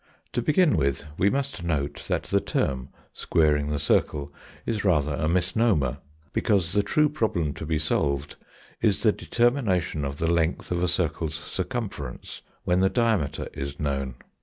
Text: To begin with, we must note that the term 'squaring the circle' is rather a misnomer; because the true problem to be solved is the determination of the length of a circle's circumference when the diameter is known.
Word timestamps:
To 0.33 0.41
begin 0.41 0.77
with, 0.77 1.05
we 1.19 1.29
must 1.29 1.61
note 1.63 2.05
that 2.07 2.23
the 2.23 2.39
term 2.41 2.89
'squaring 3.13 3.67
the 3.69 3.77
circle' 3.77 4.33
is 4.65 4.83
rather 4.83 5.13
a 5.13 5.29
misnomer; 5.29 5.99
because 6.33 6.71
the 6.73 6.81
true 6.81 7.07
problem 7.07 7.53
to 7.53 7.67
be 7.67 7.77
solved 7.77 8.35
is 8.81 9.03
the 9.03 9.11
determination 9.11 10.03
of 10.03 10.17
the 10.17 10.25
length 10.25 10.71
of 10.71 10.81
a 10.81 10.87
circle's 10.87 11.35
circumference 11.35 12.41
when 12.63 12.79
the 12.79 12.89
diameter 12.89 13.47
is 13.53 13.79
known. 13.79 14.15